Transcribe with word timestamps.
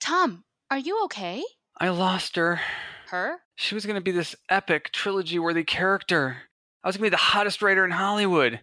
Tom, 0.00 0.44
are 0.70 0.78
you 0.78 1.04
okay? 1.04 1.44
I 1.76 1.90
lost 1.90 2.36
her. 2.36 2.58
Her? 3.10 3.40
She 3.56 3.74
was 3.74 3.84
going 3.84 3.96
to 3.96 4.00
be 4.00 4.12
this 4.12 4.34
epic, 4.48 4.92
trilogy 4.92 5.38
worthy 5.38 5.62
character. 5.62 6.38
I 6.82 6.88
was 6.88 6.96
going 6.96 7.04
to 7.04 7.10
be 7.10 7.16
the 7.16 7.16
hottest 7.18 7.60
writer 7.60 7.84
in 7.84 7.90
Hollywood. 7.90 8.60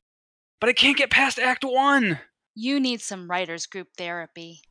But 0.60 0.72
I 0.72 0.74
can't 0.74 0.98
get 0.98 1.12
past 1.12 1.38
Act 1.38 1.64
One. 1.64 2.18
You 2.56 2.80
need 2.80 3.02
some 3.02 3.30
writers 3.30 3.68
group 3.68 3.90
therapy. 4.00 4.62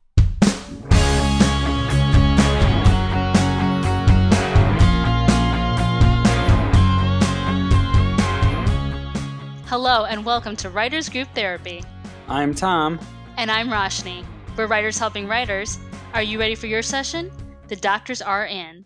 Hello, 9.67 10.03
and 10.03 10.25
welcome 10.25 10.57
to 10.57 10.69
Writers 10.69 11.07
Group 11.07 11.29
Therapy. 11.33 11.81
I'm 12.27 12.53
Tom. 12.53 12.99
And 13.37 13.49
I'm 13.49 13.69
Roshni. 13.69 14.25
We're 14.57 14.67
writers 14.67 14.99
helping 14.99 15.27
writers. 15.27 15.79
Are 16.17 16.23
you 16.23 16.39
ready 16.39 16.55
for 16.55 16.65
your 16.65 16.81
session? 16.81 17.31
The 17.67 17.75
doctors 17.75 18.23
are 18.23 18.47
in. 18.47 18.85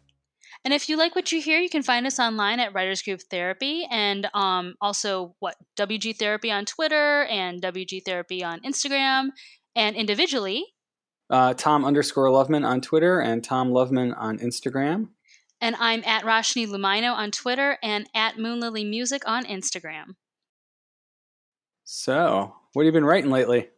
And 0.66 0.74
if 0.74 0.90
you 0.90 0.98
like 0.98 1.16
what 1.16 1.32
you 1.32 1.42
hear, 1.42 1.60
you 1.60 1.70
can 1.70 1.82
find 1.82 2.06
us 2.06 2.20
online 2.20 2.60
at 2.60 2.74
Writers 2.74 3.02
Group 3.02 3.22
Therapy 3.22 3.88
and 3.90 4.28
um, 4.34 4.76
also 4.82 5.34
what 5.40 5.56
WG 5.78 6.18
Therapy 6.18 6.52
on 6.52 6.66
Twitter 6.66 7.24
and 7.30 7.62
WG 7.62 8.04
Therapy 8.04 8.44
on 8.44 8.60
Instagram 8.64 9.30
and 9.78 9.96
individually. 9.96 10.66
Uh, 11.30 11.54
Tom 11.54 11.86
underscore 11.86 12.28
Loveman 12.28 12.68
on 12.68 12.82
Twitter 12.82 13.22
and 13.22 13.42
Tom 13.42 13.72
Loveman 13.72 14.14
on 14.18 14.38
Instagram. 14.40 15.08
And 15.62 15.78
I'm 15.80 16.04
at 16.06 16.26
Roshni 16.26 16.68
Lumino 16.68 17.14
on 17.14 17.32
Twitter 17.32 17.78
and 17.82 18.10
at 18.14 18.38
Moonlily 18.40 18.84
Music 18.84 19.22
on 19.26 19.46
Instagram. 19.46 20.16
So, 21.86 22.56
what 22.74 22.84
have 22.84 22.88
you 22.88 22.92
been 22.92 23.06
writing 23.06 23.32
lately? 23.32 23.70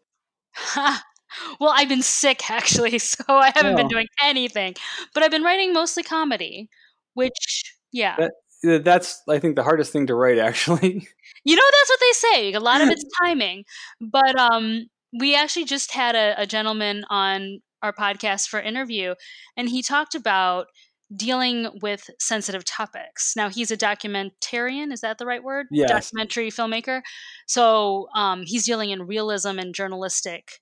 well, 1.59 1.73
I've 1.75 1.89
been 1.89 2.01
sick 2.01 2.49
actually, 2.51 2.99
so 2.99 3.23
I 3.27 3.51
haven't 3.55 3.73
oh. 3.73 3.77
been 3.77 3.87
doing 3.87 4.07
anything. 4.21 4.75
But 5.13 5.23
I've 5.23 5.31
been 5.31 5.43
writing 5.43 5.73
mostly 5.73 6.03
comedy, 6.03 6.69
which 7.13 7.73
yeah. 7.91 8.15
That, 8.17 8.83
that's 8.83 9.21
I 9.29 9.39
think 9.39 9.55
the 9.55 9.63
hardest 9.63 9.91
thing 9.91 10.07
to 10.07 10.15
write 10.15 10.37
actually. 10.39 11.07
You 11.43 11.55
know 11.55 11.63
that's 11.71 11.89
what 11.89 11.99
they 11.99 12.11
say. 12.13 12.53
A 12.53 12.59
lot 12.59 12.81
of 12.81 12.89
it's 12.89 13.05
timing. 13.23 13.65
But 14.01 14.37
um 14.39 14.85
we 15.17 15.35
actually 15.35 15.65
just 15.65 15.91
had 15.91 16.15
a, 16.15 16.33
a 16.37 16.47
gentleman 16.47 17.05
on 17.09 17.59
our 17.83 17.93
podcast 17.93 18.47
for 18.47 18.59
interview 18.59 19.13
and 19.55 19.69
he 19.69 19.83
talked 19.83 20.15
about 20.15 20.67
dealing 21.15 21.67
with 21.81 22.09
sensitive 22.19 22.63
topics. 22.65 23.35
Now 23.35 23.49
he's 23.49 23.69
a 23.69 23.77
documentarian, 23.77 24.91
is 24.91 25.01
that 25.01 25.17
the 25.19 25.25
right 25.25 25.43
word? 25.43 25.67
Yes. 25.69 25.89
Documentary 25.89 26.49
filmmaker. 26.49 27.01
So 27.47 28.07
um, 28.15 28.43
he's 28.45 28.65
dealing 28.65 28.89
in 28.89 29.03
realism 29.03 29.59
and 29.59 29.75
journalistic 29.75 30.59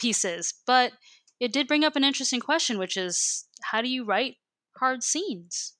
pieces. 0.00 0.54
But 0.66 0.92
it 1.38 1.52
did 1.52 1.68
bring 1.68 1.84
up 1.84 1.96
an 1.96 2.04
interesting 2.04 2.40
question, 2.40 2.78
which 2.78 2.96
is 2.96 3.46
how 3.62 3.82
do 3.82 3.88
you 3.88 4.04
write 4.04 4.36
hard 4.78 5.02
scenes? 5.02 5.74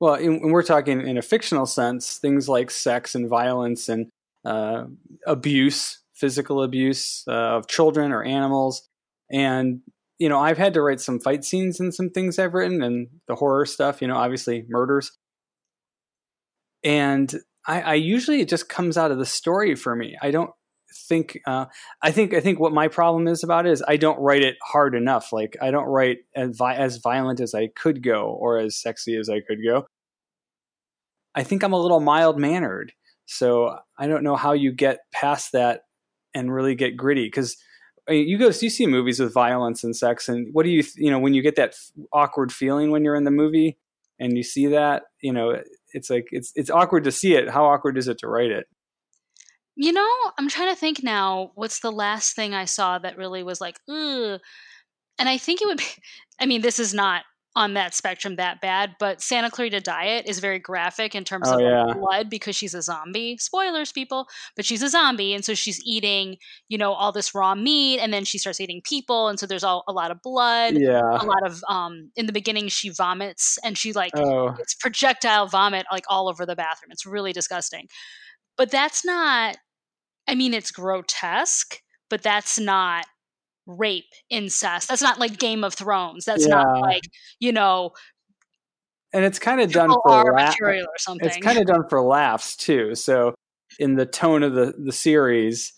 Well, 0.00 0.14
in, 0.14 0.50
we're 0.50 0.62
talking 0.62 1.06
in 1.06 1.16
a 1.16 1.22
fictional 1.22 1.66
sense, 1.66 2.18
things 2.18 2.48
like 2.48 2.70
sex 2.70 3.14
and 3.14 3.28
violence 3.28 3.88
and 3.88 4.08
uh, 4.44 4.84
abuse, 5.26 6.00
physical 6.14 6.62
abuse 6.62 7.24
uh, 7.28 7.56
of 7.56 7.68
children 7.68 8.12
or 8.12 8.22
animals. 8.22 8.88
And 9.30 9.80
you 10.18 10.28
know, 10.28 10.38
I've 10.38 10.58
had 10.58 10.74
to 10.74 10.82
write 10.82 11.00
some 11.00 11.18
fight 11.18 11.44
scenes 11.44 11.80
and 11.80 11.92
some 11.92 12.10
things 12.10 12.38
I've 12.38 12.54
written 12.54 12.82
and 12.82 13.08
the 13.26 13.34
horror 13.34 13.66
stuff, 13.66 14.00
you 14.00 14.08
know, 14.08 14.16
obviously 14.16 14.64
murders. 14.68 15.12
And 16.84 17.34
I, 17.66 17.80
I 17.80 17.94
usually 17.94 18.40
it 18.40 18.48
just 18.48 18.68
comes 18.68 18.96
out 18.96 19.10
of 19.10 19.18
the 19.18 19.26
story 19.26 19.74
for 19.74 19.96
me. 19.96 20.16
I 20.22 20.30
don't 20.30 20.50
think 20.94 21.40
uh, 21.46 21.66
I 22.02 22.10
think 22.10 22.34
I 22.34 22.40
think 22.40 22.60
what 22.60 22.72
my 22.72 22.88
problem 22.88 23.26
is 23.28 23.42
about 23.42 23.66
it 23.66 23.72
is 23.72 23.82
I 23.86 23.96
don't 23.96 24.18
write 24.18 24.42
it 24.42 24.56
hard 24.62 24.94
enough. 24.94 25.32
Like 25.32 25.56
I 25.60 25.70
don't 25.70 25.86
write 25.86 26.18
as, 26.34 26.60
as 26.60 26.98
violent 26.98 27.40
as 27.40 27.54
I 27.54 27.68
could 27.68 28.02
go 28.02 28.26
or 28.28 28.58
as 28.58 28.80
sexy 28.80 29.16
as 29.16 29.28
I 29.28 29.40
could 29.40 29.58
go. 29.64 29.86
I 31.34 31.42
think 31.42 31.62
I'm 31.62 31.72
a 31.72 31.80
little 31.80 32.00
mild 32.00 32.38
mannered, 32.38 32.92
so 33.26 33.78
I 33.98 34.06
don't 34.06 34.22
know 34.22 34.36
how 34.36 34.52
you 34.52 34.72
get 34.72 35.00
past 35.12 35.52
that 35.52 35.82
and 36.34 36.52
really 36.52 36.74
get 36.74 36.96
gritty 36.96 37.26
because 37.26 37.56
you 38.08 38.38
go 38.38 38.46
you 38.46 38.70
see 38.70 38.86
movies 38.86 39.20
with 39.20 39.32
violence 39.32 39.82
and 39.82 39.96
sex 39.96 40.28
and 40.28 40.48
what 40.52 40.64
do 40.64 40.70
you 40.70 40.82
you 40.96 41.10
know 41.10 41.18
when 41.18 41.32
you 41.32 41.42
get 41.42 41.56
that 41.56 41.74
awkward 42.12 42.52
feeling 42.52 42.90
when 42.90 43.04
you're 43.04 43.14
in 43.14 43.24
the 43.24 43.30
movie 43.30 43.78
and 44.18 44.36
you 44.36 44.42
see 44.42 44.66
that 44.66 45.04
you 45.22 45.32
know 45.32 45.56
it's 45.92 46.10
like 46.10 46.26
it's 46.30 46.52
it's 46.54 46.70
awkward 46.70 47.04
to 47.04 47.12
see 47.12 47.34
it 47.34 47.48
how 47.48 47.64
awkward 47.64 47.96
is 47.96 48.08
it 48.08 48.18
to 48.18 48.28
write 48.28 48.50
it 48.50 48.66
you 49.76 49.92
know 49.92 50.08
i'm 50.38 50.48
trying 50.48 50.72
to 50.72 50.78
think 50.78 51.02
now 51.02 51.50
what's 51.54 51.80
the 51.80 51.92
last 51.92 52.34
thing 52.36 52.54
i 52.54 52.64
saw 52.64 52.98
that 52.98 53.16
really 53.16 53.42
was 53.42 53.60
like 53.60 53.78
ugh 53.88 54.40
and 55.18 55.28
i 55.28 55.36
think 55.36 55.60
it 55.60 55.66
would 55.66 55.78
be 55.78 55.84
i 56.40 56.46
mean 56.46 56.62
this 56.62 56.78
is 56.78 56.94
not 56.94 57.22
on 57.56 57.74
that 57.74 57.94
spectrum 57.94 58.36
that 58.36 58.60
bad, 58.60 58.96
but 58.98 59.22
Santa 59.22 59.50
Clarita 59.50 59.80
Diet 59.80 60.26
is 60.26 60.40
very 60.40 60.58
graphic 60.58 61.14
in 61.14 61.22
terms 61.22 61.48
oh, 61.48 61.54
of 61.54 61.60
yeah. 61.60 61.94
blood 61.94 62.28
because 62.28 62.56
she's 62.56 62.74
a 62.74 62.82
zombie. 62.82 63.36
Spoilers, 63.38 63.92
people, 63.92 64.26
but 64.56 64.64
she's 64.64 64.82
a 64.82 64.88
zombie, 64.88 65.34
and 65.34 65.44
so 65.44 65.54
she's 65.54 65.80
eating, 65.84 66.36
you 66.68 66.76
know, 66.76 66.92
all 66.92 67.12
this 67.12 67.34
raw 67.34 67.54
meat, 67.54 68.00
and 68.00 68.12
then 68.12 68.24
she 68.24 68.38
starts 68.38 68.60
eating 68.60 68.80
people, 68.84 69.28
and 69.28 69.38
so 69.38 69.46
there's 69.46 69.62
all, 69.62 69.84
a 69.86 69.92
lot 69.92 70.10
of 70.10 70.20
blood. 70.22 70.74
Yeah, 70.76 71.00
a 71.00 71.24
lot 71.24 71.46
of 71.46 71.62
um. 71.68 72.10
In 72.16 72.26
the 72.26 72.32
beginning, 72.32 72.68
she 72.68 72.88
vomits, 72.88 73.56
and 73.64 73.78
she 73.78 73.92
like 73.92 74.12
oh. 74.16 74.54
it's 74.58 74.74
projectile 74.74 75.46
vomit 75.46 75.86
like 75.92 76.04
all 76.08 76.28
over 76.28 76.44
the 76.44 76.56
bathroom. 76.56 76.90
It's 76.90 77.06
really 77.06 77.32
disgusting, 77.32 77.86
but 78.56 78.70
that's 78.70 79.04
not. 79.04 79.56
I 80.28 80.34
mean, 80.34 80.54
it's 80.54 80.70
grotesque, 80.70 81.80
but 82.10 82.22
that's 82.22 82.58
not 82.58 83.06
rape, 83.66 84.12
incest. 84.30 84.88
That's 84.88 85.02
not 85.02 85.18
like 85.18 85.38
Game 85.38 85.64
of 85.64 85.74
Thrones. 85.74 86.24
That's 86.24 86.46
yeah. 86.46 86.54
not 86.54 86.80
like, 86.80 87.02
you 87.40 87.52
know, 87.52 87.92
and 89.12 89.24
it's 89.24 89.38
kind 89.38 89.60
of 89.60 89.70
done 89.70 89.90
for 89.90 90.24
la- 90.24 90.32
material 90.32 90.86
or 90.86 90.98
something. 90.98 91.28
It's 91.28 91.38
kind 91.38 91.58
of 91.58 91.66
done 91.66 91.88
for 91.88 92.02
laughs 92.02 92.56
too. 92.56 92.94
So 92.96 93.34
in 93.78 93.94
the 93.94 94.06
tone 94.06 94.42
of 94.42 94.54
the 94.54 94.74
the 94.76 94.92
series, 94.92 95.72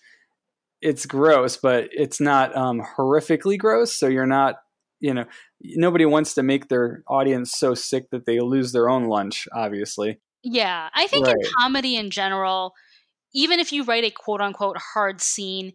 it's 0.80 1.04
gross, 1.06 1.56
but 1.56 1.88
it's 1.92 2.20
not 2.20 2.56
um, 2.56 2.82
horrifically 2.96 3.58
gross. 3.58 3.92
So 3.94 4.08
you're 4.08 4.26
not, 4.26 4.56
you 5.00 5.12
know, 5.12 5.26
nobody 5.62 6.06
wants 6.06 6.34
to 6.34 6.42
make 6.42 6.68
their 6.68 7.02
audience 7.08 7.52
so 7.52 7.74
sick 7.74 8.10
that 8.10 8.24
they 8.24 8.40
lose 8.40 8.72
their 8.72 8.88
own 8.88 9.04
lunch. 9.04 9.46
Obviously. 9.52 10.18
Yeah, 10.42 10.88
I 10.94 11.06
think 11.06 11.26
right. 11.26 11.36
in 11.38 11.50
comedy 11.58 11.96
in 11.96 12.10
general, 12.10 12.72
even 13.36 13.60
if 13.60 13.72
you 13.72 13.84
write 13.84 14.04
a 14.04 14.10
quote 14.10 14.40
unquote 14.40 14.78
hard 14.94 15.20
scene, 15.20 15.72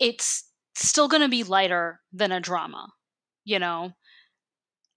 it's 0.00 0.50
still 0.74 1.06
going 1.06 1.22
to 1.22 1.28
be 1.28 1.44
lighter 1.44 2.00
than 2.12 2.32
a 2.32 2.40
drama, 2.40 2.88
you 3.44 3.58
know? 3.58 3.92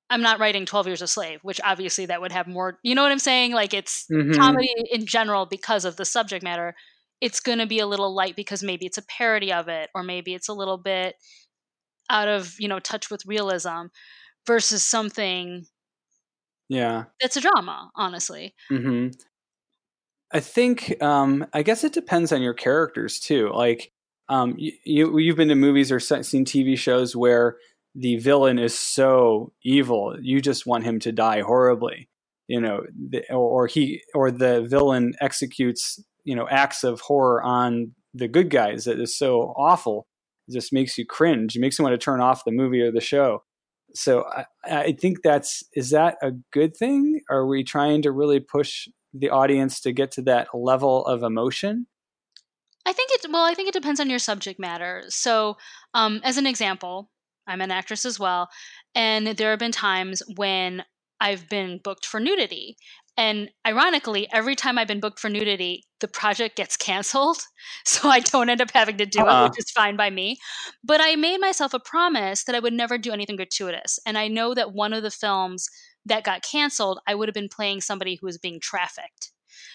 I'm 0.09 0.23
not 0.23 0.39
writing 0.39 0.65
12 0.65 0.87
Years 0.87 1.01
a 1.03 1.07
Slave, 1.07 1.39
which 1.43 1.61
obviously 1.63 2.07
that 2.07 2.19
would 2.19 2.31
have 2.31 2.47
more, 2.47 2.79
you 2.81 2.95
know 2.95 3.03
what 3.03 3.11
I'm 3.11 3.19
saying? 3.19 3.51
Like 3.51 3.75
it's 3.75 4.05
mm-hmm. 4.11 4.31
comedy 4.31 4.73
in 4.91 5.05
general 5.05 5.45
because 5.45 5.85
of 5.85 5.97
the 5.97 6.05
subject 6.05 6.43
matter. 6.43 6.73
It's 7.21 7.39
going 7.39 7.59
to 7.59 7.67
be 7.67 7.79
a 7.79 7.85
little 7.85 8.15
light 8.15 8.35
because 8.35 8.63
maybe 8.63 8.87
it's 8.87 8.97
a 8.97 9.05
parody 9.05 9.53
of 9.53 9.67
it, 9.67 9.89
or 9.93 10.01
maybe 10.01 10.33
it's 10.33 10.49
a 10.49 10.53
little 10.53 10.77
bit 10.77 11.15
out 12.09 12.27
of, 12.27 12.55
you 12.57 12.67
know, 12.67 12.79
touch 12.79 13.11
with 13.11 13.25
realism 13.27 13.87
versus 14.47 14.83
something 14.83 15.65
yeah 16.69 17.05
that's 17.19 17.35
a 17.35 17.41
drama 17.41 17.89
honestly 17.95 18.53
mm-hmm. 18.71 19.09
I 20.31 20.39
think 20.39 21.01
um 21.01 21.45
i 21.53 21.63
guess 21.63 21.83
it 21.83 21.93
depends 21.93 22.31
on 22.31 22.41
your 22.41 22.53
characters 22.53 23.19
too 23.19 23.51
like 23.53 23.91
um, 24.29 24.53
you, 24.57 25.17
you've 25.17 25.37
been 25.37 25.47
to 25.47 25.55
movies 25.55 25.91
or 25.91 25.99
seen 25.99 26.45
TV 26.45 26.77
shows 26.77 27.15
where 27.15 27.57
the 27.95 28.17
villain 28.17 28.59
is 28.59 28.77
so 28.77 29.51
evil, 29.63 30.15
you 30.21 30.39
just 30.39 30.67
want 30.67 30.83
him 30.83 30.99
to 30.99 31.11
die 31.11 31.41
horribly, 31.41 32.07
you 32.47 32.61
know, 32.61 32.85
or 33.31 33.65
he 33.65 34.01
or 34.13 34.29
the 34.29 34.61
villain 34.61 35.13
executes 35.19 35.99
you 36.23 36.35
know 36.35 36.47
acts 36.49 36.83
of 36.83 37.01
horror 37.01 37.41
on 37.41 37.93
the 38.13 38.27
good 38.27 38.49
guys 38.51 38.85
that 38.85 38.99
is 38.99 39.17
so 39.17 39.53
awful, 39.57 40.07
it 40.47 40.53
just 40.53 40.71
makes 40.71 40.97
you 40.97 41.05
cringe. 41.05 41.55
It 41.55 41.59
makes 41.59 41.79
you 41.79 41.83
want 41.83 41.93
to 41.93 42.03
turn 42.03 42.21
off 42.21 42.45
the 42.45 42.51
movie 42.51 42.81
or 42.81 42.91
the 42.91 43.01
show. 43.01 43.43
So 43.95 44.25
I, 44.25 44.45
I 44.63 44.91
think 44.91 45.23
that's 45.23 45.63
is 45.73 45.89
that 45.89 46.17
a 46.21 46.31
good 46.53 46.77
thing? 46.77 47.21
Are 47.31 47.47
we 47.47 47.63
trying 47.63 48.03
to 48.03 48.11
really 48.11 48.39
push 48.39 48.87
the 49.13 49.29
audience 49.29 49.79
to 49.81 49.91
get 49.91 50.11
to 50.11 50.21
that 50.23 50.47
level 50.53 51.05
of 51.05 51.23
emotion? 51.23 51.87
I 52.85 52.93
think 52.93 53.11
it 53.11 53.31
well, 53.31 53.45
I 53.45 53.53
think 53.53 53.69
it 53.69 53.73
depends 53.73 53.99
on 53.99 54.09
your 54.09 54.19
subject 54.19 54.59
matter. 54.59 55.03
So, 55.09 55.57
um, 55.93 56.21
as 56.23 56.37
an 56.37 56.47
example, 56.47 57.09
I'm 57.47 57.61
an 57.61 57.71
actress 57.71 58.05
as 58.05 58.19
well, 58.19 58.49
and 58.95 59.27
there 59.27 59.51
have 59.51 59.59
been 59.59 59.71
times 59.71 60.23
when 60.35 60.83
I've 61.21 61.49
been 61.49 61.79
booked 61.83 62.05
for 62.05 62.19
nudity. 62.19 62.77
And 63.17 63.49
ironically, 63.67 64.29
every 64.31 64.55
time 64.55 64.77
I've 64.77 64.87
been 64.87 65.01
booked 65.01 65.19
for 65.19 65.29
nudity, 65.29 65.83
the 65.99 66.07
project 66.07 66.55
gets 66.55 66.77
canceled. 66.77 67.37
So 67.85 68.09
I 68.09 68.19
don't 68.19 68.49
end 68.49 68.61
up 68.61 68.71
having 68.71 68.97
to 68.97 69.05
do 69.05 69.21
uh-huh. 69.21 69.45
it, 69.45 69.49
which 69.49 69.59
is 69.59 69.71
fine 69.71 69.95
by 69.95 70.09
me. 70.09 70.37
But 70.83 71.01
I 71.01 71.15
made 71.15 71.39
myself 71.39 71.73
a 71.73 71.79
promise 71.79 72.43
that 72.43 72.55
I 72.55 72.59
would 72.59 72.73
never 72.73 72.97
do 72.97 73.11
anything 73.11 73.35
gratuitous. 73.35 73.99
And 74.05 74.17
I 74.17 74.27
know 74.27 74.53
that 74.53 74.73
one 74.73 74.93
of 74.93 75.03
the 75.03 75.11
films 75.11 75.67
that 76.05 76.23
got 76.23 76.43
canceled, 76.43 76.99
I 77.07 77.15
would 77.15 77.27
have 77.27 77.33
been 77.33 77.49
playing 77.49 77.81
somebody 77.81 78.15
who 78.15 78.25
was 78.25 78.37
being 78.37 78.59
trafficked. 78.59 79.31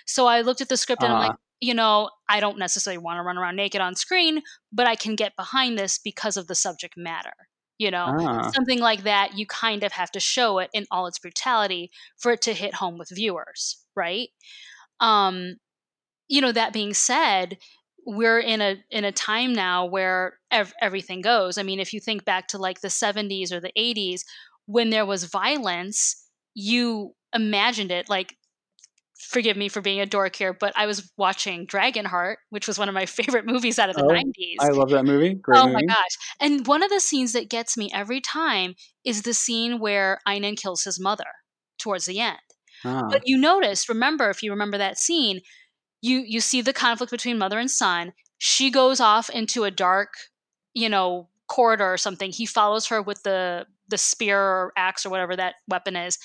So 0.07 0.27
I 0.27 0.41
looked 0.41 0.61
at 0.61 0.69
the 0.69 0.77
script 0.77 1.03
and 1.03 1.13
uh-huh. 1.13 1.23
I'm 1.23 1.29
like, 1.29 1.39
you 1.61 1.75
know, 1.75 2.11
I 2.29 2.41
don't 2.41 2.59
necessarily 2.59 2.99
want 2.99 3.19
to 3.19 3.23
run 3.23 3.39
around 3.39 3.57
naked 3.57 3.81
on 3.81 3.95
screen, 3.95 4.43
but 4.73 4.87
I 4.87 4.97
can 4.97 5.17
get 5.17 5.37
behind 5.37 5.79
this 5.79 5.99
because 5.99 6.37
of 6.37 6.47
the 6.47 6.55
subject 6.55 6.95
matter. 6.97 7.33
You 7.79 7.91
know, 7.91 8.07
Ah. 8.21 8.51
something 8.53 8.79
like 8.79 9.03
that, 9.03 9.37
you 9.37 9.47
kind 9.47 9.83
of 9.83 9.93
have 9.93 10.13
to 10.13 10.21
show 10.21 10.59
it 10.59 10.71
in 10.73 10.87
all 10.91 11.07
its 11.07 11.19
brutality 11.19 11.91
for 12.19 12.33
it 12.33 12.43
to 12.43 12.53
hit 12.53 12.75
home 12.75 12.99
with 12.99 13.11
viewers, 13.11 13.85
right? 13.97 14.29
Um, 15.01 15.57
you 16.29 16.41
know, 16.41 16.53
that 16.53 16.73
being 16.73 16.95
said, 16.95 17.59
we're 18.07 18.39
in 18.39 18.61
a 18.61 18.77
in 18.91 19.05
a 19.05 19.13
time 19.13 19.53
now 19.53 19.87
where 19.87 20.39
ev- 20.51 20.75
everything 20.81 21.21
goes. 21.21 21.59
I 21.59 21.63
mean, 21.63 21.81
if 21.81 21.93
you 21.93 22.01
think 22.01 22.25
back 22.25 22.49
to 22.49 22.59
like 22.59 22.81
the 22.81 22.89
70s 22.89 23.51
or 23.51 23.61
the 23.61 23.73
80s 23.77 24.21
when 24.67 24.91
there 24.91 25.07
was 25.07 25.25
violence, 25.25 26.29
you 26.55 27.15
imagined 27.35 27.91
it 27.91 28.09
like 28.09 28.37
forgive 29.17 29.57
me 29.57 29.69
for 29.69 29.81
being 29.81 30.01
a 30.01 30.07
dork 30.07 30.37
here, 30.37 30.53
but 30.53 30.73
I 30.77 30.87
was 30.87 31.11
watching 31.17 31.67
Dragonheart, 31.67 32.37
which 32.51 32.67
was 32.67 32.79
one 32.79 32.89
of 32.89 32.95
my 32.95 33.07
favorite 33.19 33.47
movies 33.47 33.79
out 33.79 33.89
of 33.91 33.97
the 33.97 34.05
Oh, 34.05 34.09
90s. 34.09 34.57
I 34.61 34.69
love 34.69 34.91
that 34.91 35.05
movie. 35.05 35.35
Great 35.35 35.59
oh 35.59 35.67
movie. 35.67 35.87
my 35.87 35.95
gosh. 35.95 36.17
And 36.41 36.67
one 36.67 36.83
of 36.83 36.91
the 36.91 37.01
scenes 37.01 37.33
that 37.33 37.49
gets 37.49 37.77
me 37.77 37.91
every 37.93 38.21
time 38.21 38.75
is 39.05 39.23
the 39.23 39.35
scene 39.35 39.79
where 39.79 40.21
Einon 40.27 40.57
kills 40.57 40.85
his 40.85 41.01
mother 41.01 41.25
towards 41.79 42.07
the 42.07 42.21
end. 42.21 42.39
Ah. 42.85 43.03
But 43.11 43.23
you 43.27 43.39
notice, 43.39 43.89
remember, 43.89 44.29
if 44.31 44.43
you 44.43 44.51
remember 44.51 44.79
that 44.79 44.99
scene, 44.99 45.41
you 46.03 46.23
you 46.27 46.41
see 46.41 46.61
the 46.61 46.73
conflict 46.75 47.11
between 47.11 47.39
mother 47.39 47.59
and 47.59 47.71
son. 47.71 48.13
She 48.39 48.71
goes 48.71 49.01
off 49.01 49.31
into 49.31 49.65
a 49.65 49.71
dark, 49.71 50.13
you 50.75 50.89
know, 50.89 51.29
corridor 51.49 51.93
or 51.93 51.97
something. 51.97 52.31
He 52.31 52.45
follows 52.47 52.87
her 52.89 53.01
with 53.01 53.23
the 53.23 53.67
the 53.89 53.99
spear 53.99 54.41
or 54.41 54.73
axe 54.77 55.07
or 55.07 55.11
whatever 55.11 55.37
that 55.37 55.57
weapon 55.69 55.97
is. 55.97 56.19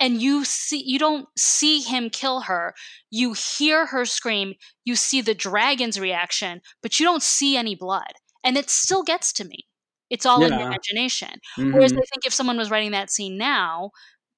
And 0.00 0.22
you 0.22 0.44
see 0.44 0.82
you 0.84 0.98
don't 0.98 1.28
see 1.38 1.80
him 1.80 2.10
kill 2.10 2.40
her. 2.42 2.74
You 3.10 3.34
hear 3.34 3.86
her 3.86 4.04
scream, 4.06 4.54
you 4.84 4.96
see 4.96 5.20
the 5.20 5.34
dragon's 5.34 6.00
reaction, 6.00 6.62
but 6.82 6.98
you 6.98 7.04
don't 7.06 7.22
see 7.22 7.56
any 7.56 7.74
blood. 7.74 8.12
And 8.44 8.56
it 8.56 8.70
still 8.70 9.02
gets 9.02 9.32
to 9.34 9.44
me. 9.44 9.66
It's 10.10 10.26
all 10.26 10.44
in 10.44 10.54
your 10.54 10.66
Yeah. 10.66 10.72
imagination. 10.72 11.40
Whereas 11.70 11.92
Mhm. 11.92 12.02
I 12.02 12.04
think 12.12 12.26
if 12.26 12.32
someone 12.34 12.56
was 12.58 12.70
writing 12.70 12.92
that 12.92 13.10
scene 13.10 13.36
now, 13.38 13.90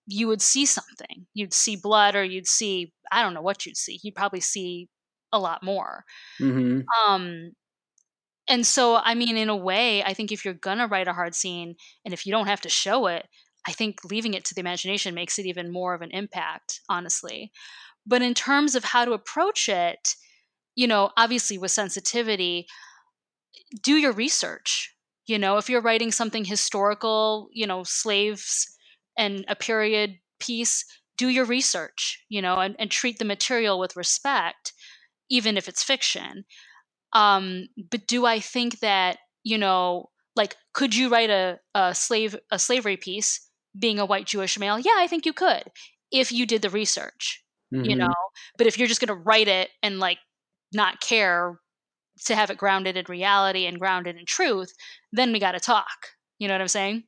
you 0.07 0.29
would 0.29 0.43
see 0.43 0.67
something. 0.67 1.27
You'd 1.35 1.55
see 1.55 1.77
blood 1.77 2.17
or 2.17 2.25
you'd 2.25 2.47
see 2.49 2.93
I 3.13 3.23
don't 3.23 3.35
know 3.35 3.43
what 3.43 3.67
you'd 3.67 3.77
see. 3.79 4.01
You'd 4.03 4.17
probably 4.17 4.41
see 4.41 4.89
a 5.33 5.39
lot 5.41 5.63
more. 5.65 6.05
Mhm. 6.39 6.93
Um 7.07 7.53
and 8.53 8.67
so 8.67 8.97
I 8.97 9.15
mean 9.15 9.39
in 9.39 9.49
a 9.49 9.57
way, 9.57 10.05
I 10.05 10.13
think 10.13 10.31
if 10.31 10.45
you're 10.45 10.53
going 10.53 10.77
to 10.77 10.87
write 10.87 11.09
a 11.09 11.15
hard 11.15 11.35
scene 11.35 11.75
and 12.05 12.13
if 12.13 12.27
you 12.27 12.33
don't 12.33 12.49
have 12.49 12.61
to 12.61 12.69
show 12.69 13.07
it, 13.07 13.27
I 13.67 13.73
think 13.73 14.05
leaving 14.05 14.35
it 14.35 14.45
to 14.45 14.55
the 14.55 14.61
imagination 14.61 15.15
makes 15.15 15.39
it 15.39 15.47
even 15.47 15.73
more 15.73 15.95
of 15.95 16.03
an 16.03 16.11
impact, 16.11 16.81
honestly. 16.87 17.51
But 18.07 18.21
in 18.21 18.35
terms 18.35 18.75
of 18.75 18.85
how 18.85 19.07
to 19.07 19.13
approach 19.13 19.71
it, 19.71 20.17
you 20.75 20.87
know, 20.87 21.13
obviously 21.17 21.57
with 21.57 21.71
sensitivity, 21.71 22.67
do 23.83 23.95
your 23.95 24.13
research. 24.13 24.95
You 25.27 25.39
know, 25.39 25.57
if 25.57 25.71
you're 25.71 25.81
writing 25.81 26.13
something 26.13 26.45
historical, 26.45 27.49
you 27.53 27.67
know, 27.67 27.85
slaves 27.85 28.67
and 29.17 29.47
a 29.49 29.57
period 29.57 30.17
piece, 30.41 30.85
do 31.17 31.29
your 31.29 31.47
research, 31.47 32.23
you 32.29 32.43
know, 32.43 32.59
and, 32.59 32.77
and 32.79 32.91
treat 32.91 33.19
the 33.19 33.25
material 33.25 33.79
with 33.79 33.97
respect, 33.97 34.75
even 35.31 35.57
if 35.57 35.69
it's 35.69 35.83
fiction. 35.83 36.45
Um, 37.13 37.69
but 37.91 38.07
do 38.07 38.27
I 38.27 38.41
think 38.41 38.81
that, 38.81 39.19
you 39.45 39.59
know, 39.59 40.11
like 40.37 40.57
could 40.73 40.95
you 40.95 41.09
write 41.11 41.31
a, 41.31 41.59
a 41.75 41.95
slave 41.95 42.37
a 42.51 42.59
slavery 42.59 42.97
piece 42.97 43.41
being 43.79 43.99
a 43.99 44.07
white 44.07 44.27
Jewish 44.27 44.59
male? 44.59 44.79
Yeah, 44.79 44.95
I 44.97 45.07
think 45.07 45.27
you 45.27 45.33
could 45.33 45.65
if 46.11 46.33
you 46.33 46.47
did 46.47 46.63
the 46.63 46.71
research, 46.71 47.43
you 47.83 47.97
Mhm. 47.97 47.99
know. 47.99 48.15
But 48.59 48.67
if 48.67 48.79
you're 48.79 48.89
just 48.89 49.01
gonna 49.01 49.15
write 49.19 49.49
it 49.49 49.71
and 49.83 49.99
like 50.01 50.19
not 50.73 51.01
care 51.01 51.59
to 52.27 52.35
have 52.37 52.51
it 52.51 52.59
grounded 52.59 52.97
in 52.97 53.05
reality 53.09 53.67
and 53.67 53.79
grounded 53.79 54.17
in 54.17 54.25
truth, 54.27 54.73
then 55.13 55.33
we 55.33 55.39
got 55.41 55.53
to 55.53 55.61
talk. 55.61 55.87
You 56.39 56.49
know 56.49 56.55
what 56.55 56.61
I'm 56.61 56.69
saying? 56.69 57.05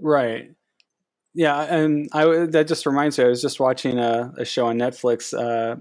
Right. 0.00 0.50
Yeah, 1.34 1.62
and 1.62 2.08
I 2.12 2.46
that 2.46 2.68
just 2.68 2.86
reminds 2.86 3.18
me. 3.18 3.24
I 3.24 3.28
was 3.28 3.42
just 3.42 3.60
watching 3.60 3.98
a, 3.98 4.32
a 4.38 4.44
show 4.44 4.66
on 4.66 4.78
Netflix. 4.78 5.32
Uh, 5.38 5.76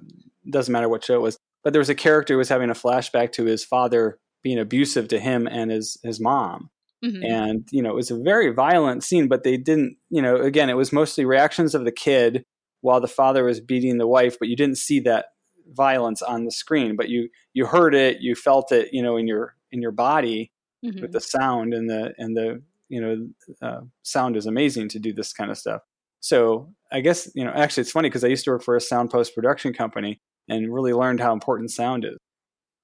doesn't 0.50 0.72
matter 0.72 0.90
what 0.90 1.04
show 1.04 1.16
it 1.16 1.22
was, 1.22 1.38
but 1.64 1.74
there 1.74 1.80
was 1.80 1.90
a 1.90 1.96
character 1.96 2.34
who 2.34 2.38
was 2.40 2.50
having 2.50 2.70
a 2.70 2.74
flashback 2.74 3.32
to 3.34 3.46
his 3.46 3.64
father 3.66 4.20
being 4.44 4.60
abusive 4.60 5.08
to 5.10 5.20
him 5.20 5.48
and 5.48 5.72
his 5.72 5.98
his 6.04 6.20
mom, 6.20 6.70
Mhm. 7.04 7.24
and 7.30 7.68
you 7.72 7.82
know 7.82 7.90
it 7.92 7.96
was 7.96 8.12
a 8.12 8.20
very 8.20 8.52
violent 8.54 9.04
scene. 9.04 9.28
But 9.28 9.44
they 9.44 9.58
didn't, 9.58 9.98
you 10.10 10.22
know, 10.22 10.36
again, 10.38 10.70
it 10.70 10.76
was 10.78 10.94
mostly 10.94 11.26
reactions 11.26 11.76
of 11.76 11.86
the 11.86 11.92
kid 11.92 12.46
while 12.82 13.02
the 13.02 13.08
father 13.08 13.44
was 13.44 13.60
beating 13.60 13.98
the 13.98 14.08
wife, 14.08 14.38
but 14.40 14.48
you 14.48 14.56
didn't 14.56 14.78
see 14.78 15.00
that 15.02 15.28
violence 15.74 16.22
on 16.22 16.46
the 16.46 16.52
screen. 16.52 16.96
But 16.96 17.10
you 17.10 17.30
you 17.54 17.66
heard 17.66 17.94
it, 17.96 18.18
you 18.22 18.36
felt 18.36 18.72
it, 18.72 18.90
you 18.94 19.02
know, 19.04 19.18
in 19.18 19.28
your 19.28 19.56
in 19.72 19.82
your 19.82 19.92
body 19.92 20.52
Mhm. 20.86 21.02
with 21.02 21.12
the 21.12 21.20
sound 21.22 21.74
and 21.74 21.90
the 21.90 22.14
and 22.18 22.36
the 22.36 22.62
you 22.88 23.02
know 23.02 23.28
uh, 23.62 23.82
sound 24.04 24.36
is 24.38 24.46
amazing 24.46 24.90
to 24.90 25.00
do 25.00 25.14
this 25.14 25.32
kind 25.34 25.52
of 25.52 25.58
stuff 25.58 25.82
so 26.22 26.74
i 26.92 27.00
guess 27.02 27.30
you 27.36 27.44
know 27.46 27.52
actually 27.52 27.82
it's 27.82 27.92
funny 27.92 28.10
because 28.10 28.24
i 28.24 28.28
used 28.28 28.44
to 28.46 28.50
work 28.52 28.64
for 28.64 28.76
a 28.76 28.82
sound 28.82 29.12
post 29.12 29.36
production 29.36 29.74
company 29.74 30.20
and 30.50 30.74
really 30.74 30.94
learned 30.94 31.20
how 31.20 31.34
important 31.34 31.72
sound 31.72 32.04
is 32.06 32.18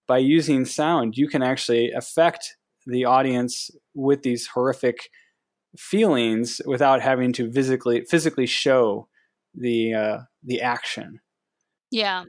by 0.08 0.18
using 0.18 0.66
sound 0.66 1.18
you 1.18 1.28
can 1.28 1.42
actually 1.44 1.92
affect 1.92 2.56
the 2.86 3.06
audience 3.06 3.72
with 3.96 4.22
these 4.24 4.48
horrific 4.48 5.10
feelings 5.78 6.62
without 6.66 7.02
having 7.02 7.34
to 7.34 7.52
physically 7.52 8.02
physically 8.06 8.46
show 8.46 9.08
the 9.54 9.94
uh, 9.94 10.18
the 10.44 10.62
action 10.62 11.20
Yeah. 11.92 12.24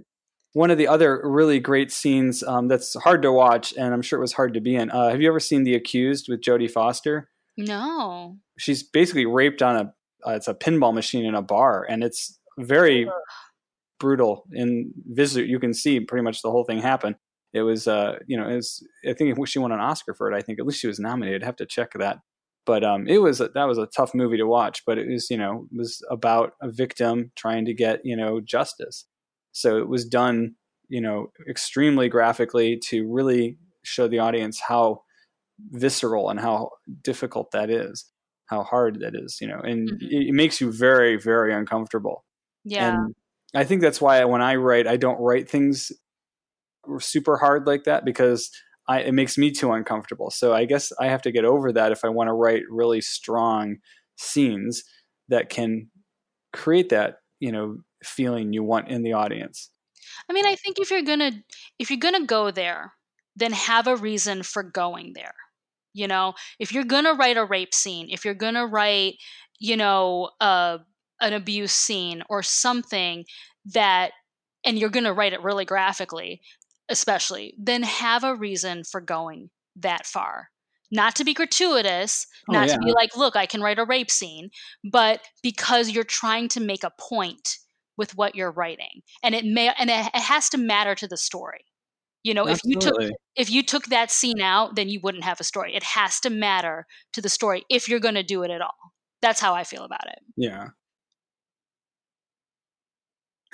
one 0.52 0.70
of 0.70 0.78
the 0.78 0.88
other 0.88 1.20
really 1.24 1.60
great 1.60 1.92
scenes 1.92 2.42
um, 2.42 2.68
that's 2.68 2.94
hard 2.94 3.22
to 3.22 3.32
watch 3.32 3.74
and 3.76 3.92
i'm 3.94 4.02
sure 4.02 4.18
it 4.18 4.22
was 4.22 4.32
hard 4.32 4.54
to 4.54 4.60
be 4.60 4.74
in 4.74 4.90
uh, 4.90 5.10
have 5.10 5.20
you 5.20 5.28
ever 5.28 5.40
seen 5.40 5.64
the 5.64 5.74
accused 5.74 6.28
with 6.28 6.40
jodie 6.40 6.70
foster 6.70 7.28
No. 7.56 8.36
she's 8.58 8.82
basically 8.82 9.26
raped 9.26 9.62
on 9.62 9.76
a 9.76 9.92
uh, 10.26 10.32
it's 10.34 10.48
a 10.48 10.54
pinball 10.54 10.92
machine 10.94 11.24
in 11.24 11.34
a 11.34 11.42
bar 11.42 11.84
and 11.88 12.02
it's 12.02 12.38
very 12.58 13.04
brutal 13.98 14.44
and 14.52 14.92
visit. 15.06 15.46
you 15.46 15.58
can 15.58 15.72
see 15.74 16.00
pretty 16.00 16.22
much 16.22 16.42
the 16.42 16.50
whole 16.50 16.64
thing 16.64 16.80
happen 16.80 17.16
it 17.52 17.62
was 17.62 17.88
uh 17.88 18.18
you 18.26 18.36
know 18.36 18.48
it 18.48 18.56
was 18.56 18.86
i 19.08 19.12
think 19.12 19.36
she 19.48 19.58
won 19.58 19.72
an 19.72 19.80
oscar 19.80 20.12
for 20.14 20.30
it 20.30 20.36
i 20.36 20.42
think 20.42 20.58
at 20.58 20.66
least 20.66 20.80
she 20.80 20.86
was 20.86 20.98
nominated 20.98 21.42
I'd 21.42 21.46
have 21.46 21.56
to 21.56 21.66
check 21.66 21.92
that 21.94 22.18
but 22.66 22.84
um 22.84 23.06
it 23.08 23.18
was 23.18 23.40
a, 23.40 23.48
that 23.54 23.64
was 23.64 23.78
a 23.78 23.86
tough 23.86 24.14
movie 24.14 24.36
to 24.36 24.46
watch 24.46 24.82
but 24.84 24.98
it 24.98 25.08
was 25.08 25.30
you 25.30 25.38
know 25.38 25.66
it 25.72 25.78
was 25.78 26.02
about 26.10 26.52
a 26.60 26.70
victim 26.70 27.32
trying 27.36 27.64
to 27.64 27.72
get 27.74 28.00
you 28.04 28.16
know 28.16 28.40
justice 28.40 29.06
so 29.52 29.78
it 29.78 29.88
was 29.88 30.04
done 30.04 30.56
you 30.88 31.00
know 31.00 31.30
extremely 31.48 32.08
graphically 32.08 32.76
to 32.88 33.10
really 33.10 33.56
show 33.82 34.06
the 34.08 34.18
audience 34.18 34.60
how 34.60 35.00
visceral 35.70 36.28
and 36.28 36.40
how 36.40 36.70
difficult 37.02 37.50
that 37.52 37.70
is 37.70 38.10
how 38.46 38.62
hard 38.62 39.00
that 39.00 39.14
is 39.14 39.38
you 39.40 39.46
know 39.48 39.58
and 39.60 39.88
Mhm. 39.90 40.02
it, 40.02 40.28
it 40.28 40.34
makes 40.34 40.60
you 40.60 40.70
very 40.70 41.16
very 41.16 41.54
uncomfortable 41.54 42.24
Yeah. 42.64 42.88
and 42.88 43.14
i 43.56 43.64
think 43.64 43.80
that's 43.80 44.00
why 44.00 44.24
when 44.24 44.42
i 44.42 44.54
write 44.54 44.86
i 44.86 44.96
don't 44.96 45.20
write 45.20 45.48
things 45.48 45.92
super 46.98 47.36
hard 47.36 47.66
like 47.66 47.84
that 47.84 48.04
because 48.04 48.50
I, 48.88 49.00
it 49.00 49.12
makes 49.12 49.36
me 49.36 49.50
too 49.50 49.72
uncomfortable 49.72 50.30
so 50.30 50.54
i 50.54 50.64
guess 50.64 50.92
i 51.00 51.08
have 51.08 51.22
to 51.22 51.32
get 51.32 51.44
over 51.44 51.72
that 51.72 51.90
if 51.90 52.04
i 52.04 52.08
want 52.08 52.28
to 52.28 52.32
write 52.32 52.62
really 52.70 53.00
strong 53.00 53.76
scenes 54.16 54.84
that 55.28 55.48
can 55.48 55.88
create 56.52 56.90
that 56.90 57.16
you 57.40 57.50
know 57.50 57.78
feeling 58.04 58.52
you 58.52 58.62
want 58.62 58.88
in 58.88 59.02
the 59.02 59.14
audience 59.14 59.70
I 60.28 60.32
mean, 60.32 60.46
I 60.46 60.54
think 60.56 60.78
if 60.78 60.90
you're 60.90 61.02
gonna 61.02 61.32
if 61.78 61.90
you're 61.90 61.98
gonna 61.98 62.26
go 62.26 62.50
there, 62.50 62.92
then 63.36 63.52
have 63.52 63.86
a 63.86 63.96
reason 63.96 64.42
for 64.42 64.62
going 64.62 65.12
there. 65.14 65.34
You 65.92 66.08
know, 66.08 66.34
if 66.58 66.72
you're 66.72 66.84
gonna 66.84 67.14
write 67.14 67.36
a 67.36 67.44
rape 67.44 67.74
scene, 67.74 68.08
if 68.10 68.24
you're 68.24 68.34
gonna 68.34 68.66
write, 68.66 69.14
you 69.58 69.76
know, 69.76 70.30
uh, 70.40 70.78
an 71.20 71.32
abuse 71.32 71.72
scene 71.72 72.22
or 72.28 72.42
something 72.42 73.24
that, 73.72 74.12
and 74.64 74.78
you're 74.78 74.90
gonna 74.90 75.12
write 75.14 75.32
it 75.32 75.42
really 75.42 75.64
graphically, 75.64 76.40
especially, 76.88 77.54
then 77.58 77.82
have 77.82 78.24
a 78.24 78.34
reason 78.34 78.84
for 78.84 79.00
going 79.00 79.50
that 79.76 80.06
far. 80.06 80.50
Not 80.90 81.16
to 81.16 81.24
be 81.24 81.34
gratuitous, 81.34 82.26
Oh, 82.48 82.52
not 82.52 82.68
yeah. 82.68 82.74
to 82.74 82.80
be 82.80 82.92
like, 82.92 83.16
look, 83.16 83.34
I 83.34 83.46
can 83.46 83.60
write 83.60 83.78
a 83.78 83.84
rape 83.84 84.10
scene, 84.10 84.50
but 84.84 85.20
because 85.42 85.90
you're 85.90 86.04
trying 86.04 86.48
to 86.50 86.60
make 86.60 86.84
a 86.84 86.92
point 86.98 87.58
with 87.96 88.16
what 88.16 88.34
you're 88.34 88.52
writing 88.52 89.02
and 89.22 89.34
it 89.34 89.44
may 89.44 89.72
and 89.78 89.90
it, 89.90 90.06
it 90.14 90.22
has 90.22 90.48
to 90.50 90.58
matter 90.58 90.94
to 90.94 91.08
the 91.08 91.16
story. 91.16 91.64
You 92.22 92.34
know 92.34 92.46
if 92.46 92.60
you 92.64 92.78
took 92.78 92.96
if 93.36 93.50
you 93.50 93.62
took 93.62 93.86
that 93.86 94.10
scene 94.10 94.40
out 94.40 94.74
then 94.76 94.88
you 94.88 95.00
wouldn't 95.02 95.24
have 95.24 95.40
a 95.40 95.44
story. 95.44 95.74
It 95.74 95.82
has 95.82 96.20
to 96.20 96.30
matter 96.30 96.86
to 97.12 97.22
the 97.22 97.28
story 97.28 97.64
if 97.70 97.88
you're 97.88 98.00
going 98.00 98.16
to 98.16 98.22
do 98.22 98.42
it 98.42 98.50
at 98.50 98.60
all. 98.60 98.92
That's 99.22 99.40
how 99.40 99.54
i 99.54 99.64
feel 99.64 99.84
about 99.84 100.06
it. 100.08 100.18
Yeah 100.36 100.68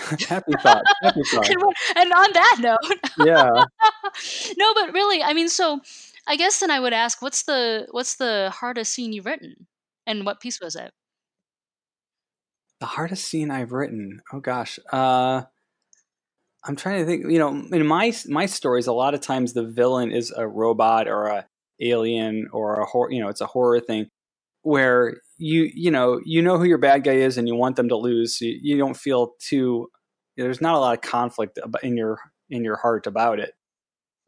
happy 0.28 0.52
thought 0.62 0.84
happy 1.02 1.22
thought 1.30 1.48
and, 1.48 1.62
and 1.96 2.12
on 2.12 2.32
that 2.32 2.56
note 2.60 3.00
yeah 3.24 3.48
no 4.56 4.74
but 4.74 4.92
really 4.92 5.22
i 5.22 5.32
mean 5.32 5.48
so 5.48 5.80
i 6.26 6.36
guess 6.36 6.60
then 6.60 6.70
i 6.70 6.80
would 6.80 6.92
ask 6.92 7.22
what's 7.22 7.44
the 7.44 7.86
what's 7.90 8.16
the 8.16 8.50
hardest 8.54 8.92
scene 8.92 9.12
you've 9.12 9.26
written 9.26 9.66
and 10.06 10.24
what 10.26 10.40
piece 10.40 10.60
was 10.60 10.74
it 10.76 10.92
The 12.80 12.86
hardest 12.86 13.24
scene 13.26 13.50
I've 13.52 13.70
written. 13.70 14.22
Oh 14.32 14.40
gosh. 14.40 14.78
Uh 14.90 15.42
I'm 16.64 16.76
trying 16.76 17.00
to 17.00 17.06
think, 17.06 17.30
you 17.30 17.38
know, 17.38 17.50
in 17.72 17.86
my 17.86 18.12
my 18.28 18.46
stories 18.46 18.86
a 18.86 18.92
lot 18.92 19.14
of 19.14 19.20
times 19.20 19.52
the 19.52 19.64
villain 19.64 20.12
is 20.12 20.32
a 20.36 20.46
robot 20.46 21.08
or 21.08 21.26
a 21.26 21.46
Alien 21.80 22.48
or 22.52 22.80
a 22.80 22.84
horror, 22.84 23.10
you 23.12 23.20
know, 23.20 23.28
it's 23.28 23.40
a 23.40 23.46
horror 23.46 23.80
thing 23.80 24.06
where 24.62 25.20
you 25.42 25.70
you 25.74 25.90
know 25.90 26.20
you 26.24 26.40
know 26.40 26.56
who 26.56 26.64
your 26.64 26.78
bad 26.78 27.02
guy 27.02 27.14
is 27.14 27.36
and 27.36 27.48
you 27.48 27.56
want 27.56 27.76
them 27.76 27.88
to 27.88 27.96
lose. 27.96 28.38
So 28.38 28.44
you, 28.44 28.78
don't 28.78 28.96
feel 28.96 29.32
too. 29.40 29.88
There's 30.36 30.60
not 30.60 30.76
a 30.76 30.78
lot 30.78 30.94
of 30.94 31.02
conflict 31.02 31.58
in 31.82 31.96
your 31.96 32.18
in 32.48 32.62
your 32.64 32.76
heart 32.76 33.06
about 33.06 33.40
it. 33.40 33.52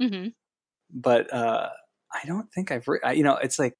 Mm-hmm. 0.02 0.28
But 0.92 1.32
uh, 1.32 1.68
I 2.12 2.26
don't 2.26 2.52
think 2.52 2.72
I've. 2.72 2.88
Re- 2.88 3.00
you 3.14 3.22
know, 3.22 3.36
it's 3.36 3.58
like 3.58 3.74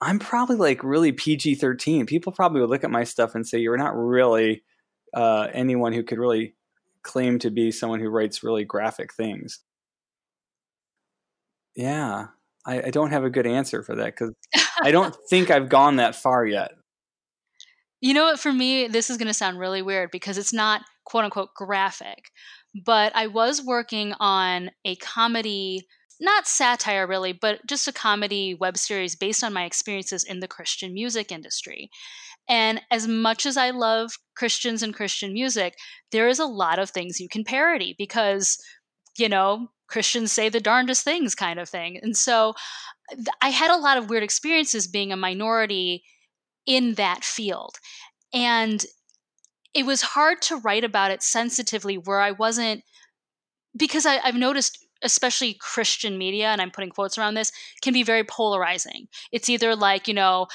I'm 0.00 0.18
probably 0.18 0.56
like 0.56 0.82
really 0.82 1.12
PG 1.12 1.54
13. 1.54 2.06
People 2.06 2.32
probably 2.32 2.60
would 2.60 2.70
look 2.70 2.84
at 2.84 2.90
my 2.90 3.04
stuff 3.04 3.34
and 3.34 3.46
say 3.46 3.58
you're 3.58 3.76
not 3.76 3.96
really 3.96 4.64
uh, 5.14 5.48
anyone 5.52 5.92
who 5.92 6.02
could 6.02 6.18
really 6.18 6.56
claim 7.02 7.38
to 7.38 7.50
be 7.50 7.70
someone 7.70 8.00
who 8.00 8.08
writes 8.08 8.42
really 8.42 8.64
graphic 8.64 9.14
things. 9.14 9.60
Yeah, 11.76 12.26
I, 12.66 12.82
I 12.82 12.90
don't 12.90 13.10
have 13.10 13.24
a 13.24 13.30
good 13.30 13.46
answer 13.46 13.82
for 13.82 13.96
that 13.96 14.16
because 14.16 14.34
I 14.82 14.90
don't 14.90 15.14
think 15.28 15.50
I've 15.50 15.68
gone 15.68 15.96
that 15.96 16.14
far 16.14 16.44
yet. 16.44 16.72
You 18.00 18.14
know 18.14 18.24
what? 18.24 18.40
For 18.40 18.52
me, 18.52 18.86
this 18.86 19.10
is 19.10 19.18
going 19.18 19.28
to 19.28 19.34
sound 19.34 19.58
really 19.58 19.82
weird 19.82 20.10
because 20.10 20.38
it's 20.38 20.52
not 20.52 20.82
quote 21.04 21.24
unquote 21.24 21.54
graphic, 21.54 22.30
but 22.84 23.14
I 23.14 23.26
was 23.26 23.62
working 23.62 24.14
on 24.20 24.70
a 24.84 24.96
comedy, 24.96 25.86
not 26.18 26.46
satire 26.46 27.06
really, 27.06 27.32
but 27.32 27.66
just 27.66 27.88
a 27.88 27.92
comedy 27.92 28.54
web 28.54 28.78
series 28.78 29.16
based 29.16 29.44
on 29.44 29.52
my 29.52 29.64
experiences 29.64 30.24
in 30.24 30.40
the 30.40 30.48
Christian 30.48 30.94
music 30.94 31.30
industry. 31.30 31.90
And 32.48 32.80
as 32.90 33.06
much 33.06 33.44
as 33.46 33.56
I 33.56 33.70
love 33.70 34.12
Christians 34.34 34.82
and 34.82 34.94
Christian 34.94 35.32
music, 35.32 35.76
there 36.10 36.28
is 36.28 36.38
a 36.38 36.46
lot 36.46 36.78
of 36.78 36.90
things 36.90 37.20
you 37.20 37.28
can 37.28 37.44
parody 37.44 37.94
because, 37.98 38.58
you 39.18 39.28
know, 39.28 39.68
Christians 39.90 40.32
say 40.32 40.48
the 40.48 40.60
darndest 40.60 41.04
things 41.04 41.34
kind 41.34 41.58
of 41.58 41.68
thing. 41.68 41.98
And 42.00 42.16
so 42.16 42.54
I 43.42 43.48
had 43.50 43.70
a 43.70 43.76
lot 43.76 43.98
of 43.98 44.08
weird 44.08 44.22
experiences 44.22 44.86
being 44.86 45.12
a 45.12 45.16
minority 45.16 46.04
in 46.66 46.94
that 46.94 47.24
field. 47.24 47.76
And 48.32 48.84
it 49.74 49.84
was 49.84 50.02
hard 50.02 50.40
to 50.42 50.56
write 50.56 50.84
about 50.84 51.10
it 51.10 51.22
sensitively 51.22 51.96
where 51.98 52.20
I 52.20 52.30
wasn't, 52.30 52.82
because 53.76 54.06
I, 54.06 54.18
I've 54.24 54.36
noticed 54.36 54.86
especially 55.02 55.54
Christian 55.54 56.18
media, 56.18 56.48
and 56.48 56.60
I'm 56.60 56.70
putting 56.70 56.90
quotes 56.90 57.16
around 57.16 57.34
this, 57.34 57.52
can 57.80 57.94
be 57.94 58.02
very 58.02 58.22
polarizing. 58.22 59.08
It's 59.32 59.48
either 59.48 59.74
like, 59.74 60.06
you 60.06 60.14
know, 60.14 60.46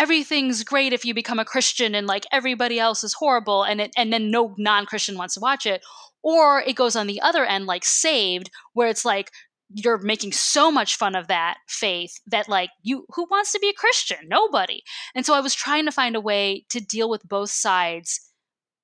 everything's 0.00 0.64
great 0.64 0.94
if 0.94 1.04
you 1.04 1.12
become 1.12 1.38
a 1.38 1.44
Christian 1.44 1.94
and 1.94 2.06
like 2.06 2.24
everybody 2.32 2.80
else 2.80 3.04
is 3.04 3.12
horrible 3.12 3.64
and 3.64 3.82
it, 3.82 3.92
and 3.98 4.10
then 4.10 4.30
no 4.30 4.54
non-Christian 4.56 5.18
wants 5.18 5.34
to 5.34 5.40
watch 5.40 5.66
it. 5.66 5.84
Or 6.22 6.60
it 6.60 6.74
goes 6.74 6.96
on 6.96 7.06
the 7.06 7.20
other 7.20 7.44
end 7.44 7.66
like 7.66 7.84
saved 7.84 8.50
where 8.72 8.88
it's 8.88 9.04
like 9.04 9.30
you're 9.74 9.98
making 9.98 10.32
so 10.32 10.70
much 10.70 10.96
fun 10.96 11.14
of 11.14 11.28
that 11.28 11.58
faith 11.68 12.14
that 12.26 12.48
like 12.48 12.70
you 12.82 13.04
who 13.14 13.26
wants 13.30 13.52
to 13.52 13.58
be 13.58 13.68
a 13.68 13.74
christian? 13.74 14.18
Nobody. 14.26 14.82
And 15.14 15.24
so 15.24 15.34
i 15.34 15.40
was 15.40 15.54
trying 15.54 15.84
to 15.84 15.92
find 15.92 16.16
a 16.16 16.20
way 16.20 16.64
to 16.70 16.80
deal 16.80 17.08
with 17.08 17.28
both 17.28 17.50
sides 17.50 18.20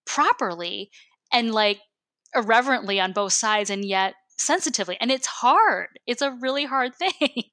properly 0.04 0.90
and 1.32 1.52
like 1.52 1.80
irreverently 2.35 3.00
on 3.00 3.12
both 3.12 3.32
sides 3.32 3.70
and 3.70 3.85
yet 3.85 4.14
sensitively. 4.38 4.99
And 5.00 5.11
it's 5.11 5.26
hard. 5.26 5.88
It's 6.06 6.23
a 6.23 6.37
really 6.40 6.66
hard 6.66 6.94
thing 7.02 7.44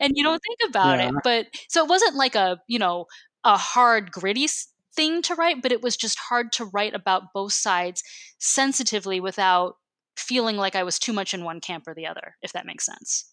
and 0.00 0.12
you 0.16 0.22
don't 0.22 0.40
think 0.40 0.70
about 0.70 0.98
yeah. 0.98 1.08
it 1.08 1.14
but 1.22 1.46
so 1.68 1.84
it 1.84 1.88
wasn't 1.88 2.14
like 2.14 2.34
a 2.34 2.58
you 2.66 2.78
know 2.78 3.06
a 3.44 3.56
hard 3.56 4.12
gritty 4.12 4.46
thing 4.94 5.22
to 5.22 5.34
write, 5.34 5.62
but 5.62 5.72
it 5.72 5.82
was 5.82 5.96
just 5.96 6.18
hard 6.18 6.52
to 6.52 6.64
write 6.66 6.94
about 6.94 7.32
both 7.32 7.52
sides 7.52 8.02
sensitively 8.38 9.20
without 9.20 9.74
feeling 10.16 10.56
like 10.56 10.76
I 10.76 10.82
was 10.82 10.98
too 10.98 11.12
much 11.12 11.32
in 11.32 11.44
one 11.44 11.60
camp 11.60 11.84
or 11.86 11.94
the 11.94 12.06
other, 12.06 12.36
if 12.42 12.52
that 12.52 12.66
makes 12.66 12.84
sense. 12.84 13.32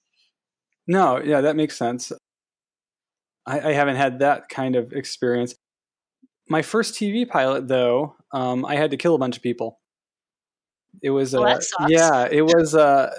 No, 0.88 1.22
yeah, 1.22 1.42
that 1.42 1.56
makes 1.56 1.78
sense. 1.78 2.12
I, 3.46 3.60
I 3.60 3.74
haven't 3.74 3.98
had 3.98 4.20
that 4.20 4.50
kind 4.50 4.76
of 4.76 4.94
experience. 4.94 5.56
My 6.50 6.62
first 6.62 6.94
TV 6.96 7.28
pilot, 7.28 7.68
though, 7.68 8.16
um, 8.32 8.66
I 8.66 8.76
had 8.76 8.92
to 8.92 8.98
kill 8.98 9.16
a 9.16 9.18
bunch 9.18 9.36
of 9.36 9.44
people. 9.44 9.80
It 11.04 11.10
was, 11.10 11.34
well, 11.34 11.46
uh, 11.46 11.88
yeah, 11.90 12.28
it 12.32 12.44
was, 12.44 12.74
uh, 12.74 13.14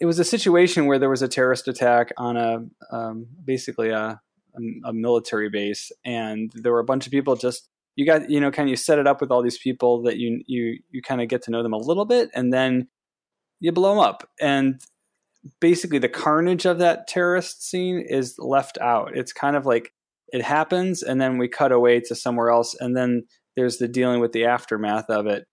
it 0.00 0.06
was 0.06 0.18
a 0.18 0.24
situation 0.24 0.86
where 0.86 0.98
there 0.98 1.10
was 1.10 1.22
a 1.22 1.28
terrorist 1.28 1.68
attack 1.68 2.12
on 2.16 2.36
a, 2.36 2.64
um, 2.90 3.26
basically 3.44 3.90
a, 3.90 4.20
a, 4.54 4.88
a 4.88 4.92
military 4.92 5.50
base, 5.50 5.92
and 6.04 6.50
there 6.54 6.72
were 6.72 6.80
a 6.80 6.84
bunch 6.84 7.06
of 7.06 7.12
people 7.12 7.36
just 7.36 7.68
you 7.96 8.06
got 8.06 8.30
you 8.30 8.40
know 8.40 8.50
kind 8.50 8.68
of 8.68 8.70
you 8.70 8.76
set 8.76 8.98
it 8.98 9.06
up 9.06 9.20
with 9.20 9.30
all 9.30 9.42
these 9.42 9.58
people 9.58 10.02
that 10.02 10.16
you 10.16 10.42
you 10.46 10.78
you 10.90 11.02
kind 11.02 11.20
of 11.20 11.28
get 11.28 11.42
to 11.42 11.50
know 11.50 11.62
them 11.62 11.74
a 11.74 11.78
little 11.78 12.06
bit 12.06 12.30
and 12.34 12.52
then 12.52 12.88
you 13.60 13.72
blow 13.72 13.90
them 13.90 13.98
up. 13.98 14.28
And 14.40 14.80
basically 15.60 15.98
the 15.98 16.08
carnage 16.08 16.64
of 16.64 16.78
that 16.78 17.06
terrorist 17.06 17.62
scene 17.62 18.00
is 18.00 18.36
left 18.38 18.78
out. 18.78 19.16
It's 19.16 19.32
kind 19.32 19.56
of 19.56 19.66
like 19.66 19.92
it 20.28 20.42
happens 20.42 21.02
and 21.02 21.20
then 21.20 21.38
we 21.38 21.48
cut 21.48 21.72
away 21.72 22.00
to 22.00 22.14
somewhere 22.14 22.50
else 22.50 22.74
and 22.78 22.96
then 22.96 23.24
there's 23.56 23.78
the 23.78 23.88
dealing 23.88 24.20
with 24.20 24.32
the 24.32 24.46
aftermath 24.46 25.10
of 25.10 25.26
it 25.26 25.46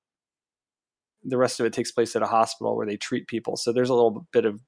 the 1.28 1.38
rest 1.38 1.60
of 1.60 1.66
it 1.66 1.74
takes 1.74 1.92
place 1.92 2.16
at 2.16 2.24
a 2.24 2.28
hospital 2.28 2.76
where 2.76 2.88
they 2.88 2.98
treat 2.98 3.28
people 3.28 3.56
so 3.56 3.72
there's 3.72 3.90
a 3.90 3.94
little 3.94 4.26
bit 4.32 4.46
of 4.46 4.62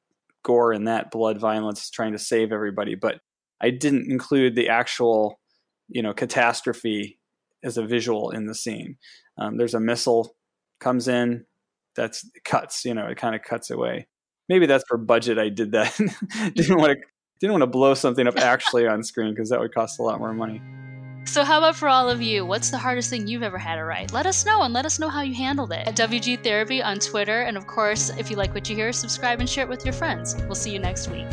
gore 0.43 0.73
in 0.73 0.85
that 0.85 1.11
blood 1.11 1.39
violence 1.39 1.89
trying 1.89 2.11
to 2.11 2.19
save 2.19 2.51
everybody 2.51 2.95
but 2.95 3.19
I 3.61 3.69
didn't 3.71 4.09
include 4.11 4.55
the 4.55 4.69
actual, 4.69 5.39
you 5.87 6.01
know, 6.01 6.13
catastrophe 6.13 7.19
as 7.63 7.77
a 7.77 7.85
visual 7.85 8.31
in 8.31 8.45
the 8.45 8.55
scene. 8.55 8.97
Um, 9.37 9.57
there's 9.57 9.73
a 9.73 9.79
missile 9.79 10.35
comes 10.79 11.07
in, 11.07 11.45
that's 11.95 12.29
cuts. 12.45 12.85
You 12.85 12.93
know, 12.93 13.07
it 13.07 13.17
kind 13.17 13.35
of 13.35 13.41
cuts 13.41 13.69
away. 13.69 14.07
Maybe 14.47 14.65
that's 14.65 14.85
for 14.87 14.97
budget. 14.97 15.37
I 15.37 15.49
did 15.49 15.73
that. 15.73 15.95
didn't 16.55 16.77
want 16.77 16.93
to 16.93 17.05
didn't 17.39 17.53
want 17.53 17.63
to 17.63 17.67
blow 17.67 17.93
something 17.93 18.27
up 18.27 18.37
actually 18.37 18.87
on 18.87 19.03
screen 19.03 19.33
because 19.33 19.49
that 19.49 19.59
would 19.59 19.73
cost 19.73 19.99
a 19.99 20.03
lot 20.03 20.19
more 20.19 20.33
money. 20.33 20.61
So, 21.29 21.43
how 21.43 21.59
about 21.59 21.75
for 21.75 21.87
all 21.87 22.09
of 22.09 22.23
you? 22.23 22.43
What's 22.43 22.71
the 22.71 22.79
hardest 22.79 23.11
thing 23.11 23.27
you've 23.27 23.43
ever 23.43 23.59
had 23.59 23.75
to 23.75 23.83
write? 23.83 24.11
Let 24.11 24.25
us 24.25 24.47
know 24.47 24.63
and 24.63 24.73
let 24.73 24.87
us 24.87 24.97
know 24.97 25.09
how 25.09 25.21
you 25.21 25.35
handled 25.35 25.71
it. 25.71 25.87
At 25.87 25.95
WG 25.95 26.43
Therapy 26.43 26.81
on 26.81 26.97
Twitter. 26.97 27.41
And 27.41 27.55
of 27.55 27.67
course, 27.67 28.09
if 28.17 28.31
you 28.31 28.35
like 28.35 28.55
what 28.55 28.67
you 28.67 28.75
hear, 28.75 28.91
subscribe 28.91 29.39
and 29.39 29.47
share 29.47 29.63
it 29.63 29.69
with 29.69 29.85
your 29.85 29.93
friends. 29.93 30.35
We'll 30.47 30.55
see 30.55 30.71
you 30.71 30.79
next 30.79 31.07
week. 31.09 31.27